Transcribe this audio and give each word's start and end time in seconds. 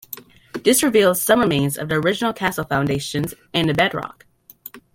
This 0.63 0.81
revealed 0.81 1.17
some 1.19 1.41
remains 1.41 1.77
of 1.77 1.87
the 1.89 1.93
original 1.97 2.33
castle 2.33 2.63
foundations 2.63 3.35
and 3.53 3.69
the 3.69 3.75
bedrock. 3.75 4.25